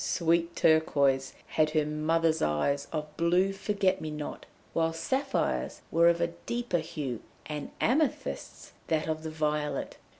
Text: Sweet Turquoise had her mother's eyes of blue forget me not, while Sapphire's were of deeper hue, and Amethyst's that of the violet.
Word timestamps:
Sweet 0.03 0.55
Turquoise 0.55 1.35
had 1.45 1.69
her 1.77 1.85
mother's 1.85 2.41
eyes 2.41 2.87
of 2.91 3.15
blue 3.17 3.53
forget 3.53 4.01
me 4.01 4.09
not, 4.09 4.47
while 4.73 4.93
Sapphire's 4.93 5.81
were 5.91 6.09
of 6.09 6.27
deeper 6.47 6.79
hue, 6.79 7.21
and 7.45 7.69
Amethyst's 7.79 8.71
that 8.87 9.07
of 9.07 9.21
the 9.21 9.29
violet. 9.29 9.97